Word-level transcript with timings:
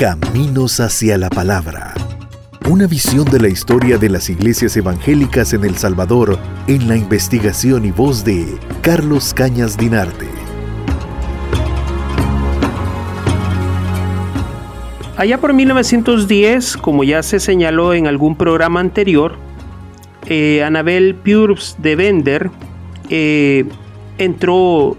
Caminos 0.00 0.80
hacia 0.80 1.18
la 1.18 1.28
Palabra. 1.28 1.92
Una 2.70 2.86
visión 2.86 3.26
de 3.26 3.38
la 3.38 3.48
historia 3.48 3.98
de 3.98 4.08
las 4.08 4.30
iglesias 4.30 4.74
evangélicas 4.78 5.52
en 5.52 5.62
El 5.62 5.76
Salvador 5.76 6.38
en 6.68 6.88
la 6.88 6.96
investigación 6.96 7.84
y 7.84 7.90
voz 7.90 8.24
de 8.24 8.46
Carlos 8.80 9.34
Cañas 9.34 9.76
Dinarte. 9.76 10.26
Allá 15.18 15.36
por 15.36 15.52
1910, 15.52 16.78
como 16.78 17.04
ya 17.04 17.22
se 17.22 17.38
señaló 17.38 17.92
en 17.92 18.06
algún 18.06 18.36
programa 18.36 18.80
anterior, 18.80 19.34
eh, 20.24 20.64
Anabel 20.64 21.14
Purs 21.14 21.76
de 21.76 21.96
Bender 21.96 22.50
eh, 23.10 23.66
entró 24.16 24.96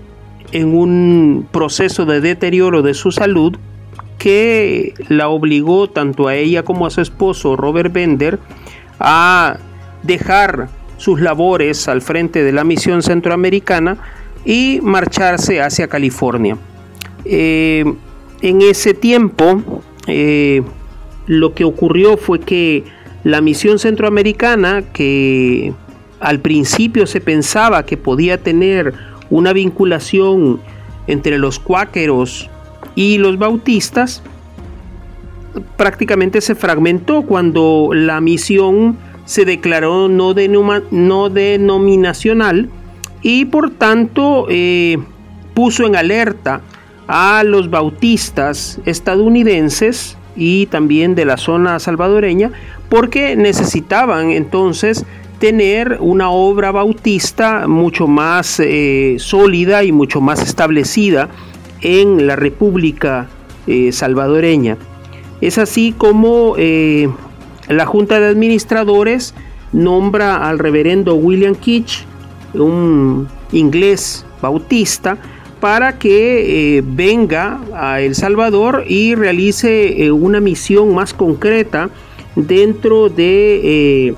en 0.51 0.75
un 0.75 1.47
proceso 1.51 2.05
de 2.05 2.21
deterioro 2.21 2.83
de 2.83 2.93
su 2.93 3.11
salud 3.11 3.57
que 4.21 4.93
la 5.09 5.29
obligó 5.29 5.89
tanto 5.89 6.27
a 6.27 6.35
ella 6.35 6.61
como 6.61 6.85
a 6.85 6.91
su 6.91 7.01
esposo 7.01 7.55
Robert 7.55 7.91
Bender 7.91 8.37
a 8.99 9.57
dejar 10.03 10.69
sus 10.97 11.19
labores 11.19 11.87
al 11.87 12.03
frente 12.03 12.43
de 12.43 12.51
la 12.51 12.63
misión 12.63 13.01
centroamericana 13.01 13.97
y 14.45 14.79
marcharse 14.83 15.59
hacia 15.59 15.87
California. 15.87 16.55
Eh, 17.25 17.83
en 18.43 18.61
ese 18.61 18.93
tiempo, 18.93 19.81
eh, 20.05 20.61
lo 21.25 21.55
que 21.55 21.63
ocurrió 21.63 22.15
fue 22.15 22.41
que 22.41 22.83
la 23.23 23.41
misión 23.41 23.79
centroamericana, 23.79 24.83
que 24.93 25.73
al 26.19 26.41
principio 26.41 27.07
se 27.07 27.21
pensaba 27.21 27.87
que 27.87 27.97
podía 27.97 28.37
tener 28.37 28.93
una 29.31 29.51
vinculación 29.51 30.61
entre 31.07 31.39
los 31.39 31.57
cuáqueros 31.57 32.50
y 32.95 33.17
los 33.17 33.37
bautistas, 33.37 34.21
prácticamente 35.77 36.41
se 36.41 36.55
fragmentó 36.55 37.23
cuando 37.23 37.91
la 37.93 38.21
misión 38.21 38.97
se 39.25 39.45
declaró 39.45 40.07
no, 40.07 40.33
no 40.91 41.29
denominacional 41.29 42.69
y 43.21 43.45
por 43.45 43.71
tanto 43.71 44.47
eh, 44.49 44.97
puso 45.53 45.85
en 45.85 45.95
alerta 45.95 46.61
a 47.07 47.43
los 47.43 47.69
bautistas 47.69 48.79
estadounidenses 48.85 50.17
y 50.35 50.65
también 50.67 51.13
de 51.15 51.25
la 51.25 51.37
zona 51.37 51.79
salvadoreña 51.79 52.51
porque 52.89 53.35
necesitaban 53.35 54.31
entonces 54.31 55.05
tener 55.39 55.97
una 55.99 56.29
obra 56.29 56.71
bautista 56.71 57.67
mucho 57.67 58.07
más 58.07 58.59
eh, 58.59 59.15
sólida 59.19 59.83
y 59.83 59.91
mucho 59.91 60.21
más 60.21 60.41
establecida 60.41 61.29
en 61.81 62.27
la 62.27 62.35
República 62.35 63.27
eh, 63.67 63.91
salvadoreña. 63.91 64.77
Es 65.41 65.57
así 65.57 65.93
como 65.97 66.55
eh, 66.57 67.09
la 67.67 67.85
Junta 67.85 68.19
de 68.19 68.27
Administradores 68.27 69.33
nombra 69.71 70.47
al 70.47 70.59
reverendo 70.59 71.15
William 71.15 71.55
Kitch, 71.55 72.05
un 72.53 73.27
inglés 73.51 74.25
bautista, 74.41 75.17
para 75.59 75.99
que 75.99 76.83
venga 76.83 77.61
a 77.75 78.01
El 78.01 78.15
Salvador 78.15 78.83
y 78.87 79.13
realice 79.13 80.11
una 80.11 80.39
misión 80.39 80.95
más 80.95 81.13
concreta 81.13 81.91
dentro 82.35 83.09
de 83.09 84.15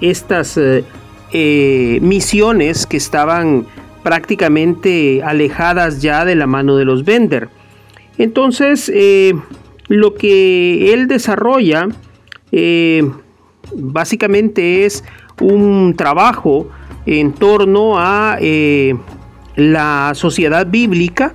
estas 0.00 0.56
eh, 0.56 0.84
eh, 1.32 1.98
misiones 2.02 2.86
que 2.86 2.96
estaban 2.96 3.66
prácticamente 4.02 5.22
alejadas 5.22 6.00
ya 6.02 6.24
de 6.24 6.34
la 6.34 6.46
mano 6.46 6.76
de 6.76 6.84
los 6.84 7.04
Bender. 7.04 7.48
Entonces, 8.16 8.90
eh, 8.94 9.34
lo 9.88 10.14
que 10.14 10.92
él 10.92 11.08
desarrolla 11.08 11.88
básicamente 13.74 14.84
es 14.86 15.04
un 15.40 15.94
trabajo 15.96 16.68
en 17.06 17.32
torno 17.32 17.98
a 17.98 18.38
la 19.56 20.12
sociedad 20.14 20.66
bíblica. 20.66 21.34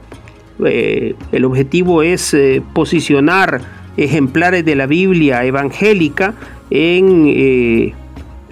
el 0.59 1.45
objetivo 1.45 2.03
es 2.03 2.35
posicionar 2.73 3.61
ejemplares 3.97 4.65
de 4.65 4.75
la 4.75 4.87
Biblia 4.87 5.45
evangélica 5.45 6.33
en 6.69 7.93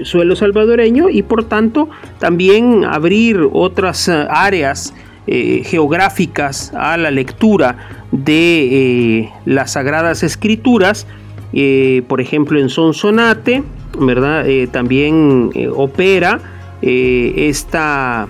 suelo 0.04 0.36
salvadoreño 0.36 1.10
y 1.10 1.24
por 1.24 1.44
tanto 1.46 1.90
también 2.20 2.86
abrir 2.86 3.40
otras 3.52 4.08
eh, 4.08 4.26
áreas 4.30 4.94
eh, 5.28 5.64
geográficas 5.66 6.74
a 6.76 6.98
la 6.98 7.12
lectura 7.12 7.78
de 8.12 9.20
eh, 9.22 9.30
las 9.46 9.74
sagradas 9.74 10.24
escrituras, 10.24 11.08
por 12.08 12.22
ejemplo 12.22 12.60
en 12.60 12.70
Sonsonate, 12.70 13.64
¿verdad? 14.00 14.46
también 14.72 15.50
opera 15.76 16.40
esta, 16.82 18.30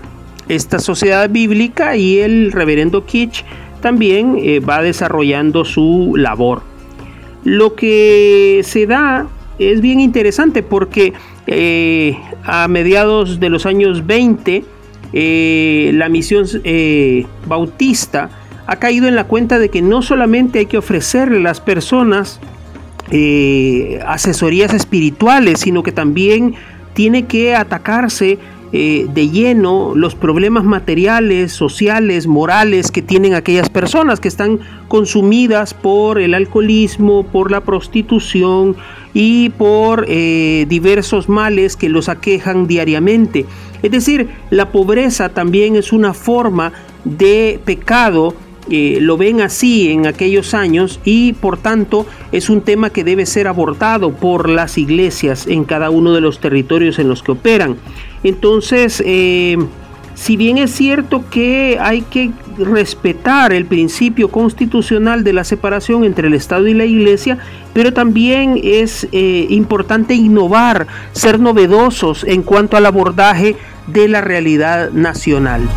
esta 0.49 0.79
sociedad 0.79 1.29
bíblica 1.29 1.95
y 1.95 2.17
el 2.17 2.51
reverendo 2.51 3.05
Kitsch 3.05 3.43
también 3.79 4.37
va 4.67 4.81
desarrollando 4.81 5.63
su 5.65 6.15
labor. 6.17 6.63
Lo 7.43 7.75
que 7.75 8.61
se 8.63 8.87
da 8.87 9.27
es 9.61 9.81
bien 9.81 9.99
interesante 9.99 10.63
porque 10.63 11.13
eh, 11.45 12.17
a 12.43 12.67
mediados 12.67 13.39
de 13.39 13.49
los 13.49 13.65
años 13.65 14.07
20, 14.07 14.65
eh, 15.13 15.91
la 15.93 16.09
misión 16.09 16.45
eh, 16.63 17.25
bautista 17.45 18.29
ha 18.65 18.75
caído 18.77 19.07
en 19.07 19.15
la 19.15 19.25
cuenta 19.25 19.59
de 19.59 19.69
que 19.69 19.81
no 19.81 20.01
solamente 20.01 20.59
hay 20.59 20.65
que 20.65 20.77
ofrecerle 20.77 21.37
a 21.37 21.41
las 21.41 21.61
personas 21.61 22.39
asesorías 24.07 24.73
espirituales, 24.73 25.59
sino 25.59 25.83
que 25.83 25.91
también 25.91 26.55
tiene 26.93 27.25
que 27.25 27.55
atacarse 27.55 28.39
de 28.71 29.29
lleno 29.29 29.93
los 29.95 30.15
problemas 30.15 30.63
materiales, 30.63 31.51
sociales, 31.51 32.25
morales 32.25 32.89
que 32.89 33.01
tienen 33.01 33.33
aquellas 33.33 33.69
personas 33.69 34.21
que 34.21 34.29
están 34.29 34.59
consumidas 34.87 35.73
por 35.73 36.19
el 36.19 36.33
alcoholismo, 36.33 37.23
por 37.23 37.51
la 37.51 37.61
prostitución, 37.61 38.77
y 39.13 39.49
por 39.49 40.05
eh, 40.07 40.65
diversos 40.69 41.29
males 41.29 41.75
que 41.75 41.89
los 41.89 42.09
aquejan 42.09 42.67
diariamente. 42.67 43.45
Es 43.81 43.91
decir, 43.91 44.29
la 44.49 44.71
pobreza 44.71 45.29
también 45.29 45.75
es 45.75 45.91
una 45.91 46.13
forma 46.13 46.71
de 47.03 47.59
pecado, 47.65 48.33
eh, 48.69 48.99
lo 49.01 49.17
ven 49.17 49.41
así 49.41 49.89
en 49.89 50.05
aquellos 50.05 50.53
años 50.53 50.99
y 51.03 51.33
por 51.33 51.57
tanto 51.57 52.05
es 52.31 52.49
un 52.49 52.61
tema 52.61 52.91
que 52.91 53.03
debe 53.03 53.25
ser 53.25 53.47
abordado 53.47 54.13
por 54.13 54.49
las 54.49 54.77
iglesias 54.77 55.47
en 55.47 55.63
cada 55.63 55.89
uno 55.89 56.13
de 56.13 56.21
los 56.21 56.39
territorios 56.39 56.99
en 56.99 57.09
los 57.09 57.23
que 57.23 57.31
operan. 57.31 57.77
Entonces, 58.23 59.01
eh, 59.05 59.57
si 60.13 60.37
bien 60.37 60.57
es 60.57 60.71
cierto 60.71 61.23
que 61.29 61.77
hay 61.79 62.01
que 62.01 62.31
respetar 62.57 63.53
el 63.53 63.65
principio 63.65 64.29
constitucional 64.29 65.23
de 65.23 65.33
la 65.33 65.43
separación 65.43 66.03
entre 66.03 66.27
el 66.27 66.33
Estado 66.33 66.67
y 66.67 66.73
la 66.73 66.85
Iglesia, 66.85 67.39
pero 67.73 67.93
también 67.93 68.59
es 68.63 69.07
eh, 69.11 69.47
importante 69.49 70.13
innovar, 70.13 70.87
ser 71.11 71.39
novedosos 71.39 72.23
en 72.25 72.43
cuanto 72.43 72.77
al 72.77 72.85
abordaje 72.85 73.55
de 73.87 74.07
la 74.07 74.21
realidad 74.21 74.91
nacional. 74.91 75.67